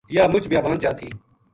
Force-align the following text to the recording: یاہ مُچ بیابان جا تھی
یاہ 0.15 0.31
مُچ 0.31 0.43
بیابان 0.51 0.77
جا 0.83 0.91
تھی 0.97 1.07